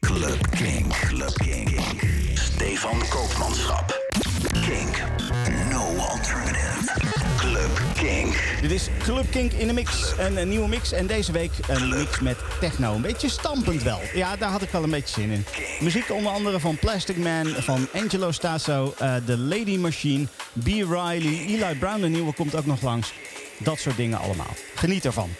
[0.00, 0.92] Club Kink.
[1.08, 1.80] Club Kink.
[2.34, 3.98] Stefan Koopmanschap.
[4.52, 5.02] Kink.
[5.70, 6.92] No alternative.
[7.36, 8.58] Club Kink.
[8.60, 10.12] Dit is Club Kink in de mix.
[10.18, 10.92] Een, een nieuwe mix.
[10.92, 12.94] En deze week een mix met techno.
[12.94, 14.00] Een beetje stampend wel.
[14.14, 15.44] Ja, daar had ik wel een beetje zin in.
[15.80, 20.66] Muziek onder andere van Plastic Man, van Angelo Stasso, eh The Lady Machine, B.
[20.66, 23.12] Riley, Eli Brown, de nieuwe, komt ook nog langs.
[23.58, 24.54] Dat soort dingen allemaal.
[24.74, 25.30] Geniet ervan.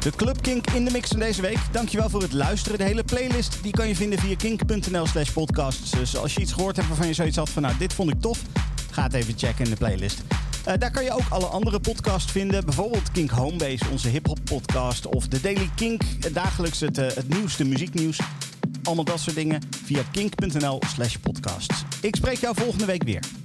[0.00, 1.58] De Club Kink in de mix van deze week.
[1.72, 2.78] Dankjewel voor het luisteren.
[2.78, 5.90] De hele playlist die kan je vinden via kink.nl slash podcasts.
[5.90, 7.62] Dus als je iets gehoord hebt waarvan je zoiets had van...
[7.62, 8.42] nou, dit vond ik tof,
[8.90, 10.22] ga het even checken in de playlist.
[10.68, 12.64] Uh, daar kan je ook alle andere podcasts vinden.
[12.64, 15.06] Bijvoorbeeld Kink Homebase, onze hip-hop podcast.
[15.06, 18.18] Of de Daily Kink, dagelijks het, uh, het nieuwste muzieknieuws.
[18.82, 21.82] Allemaal dat soort dingen via kink.nl slash podcasts.
[22.00, 23.39] Ik spreek jou volgende week weer.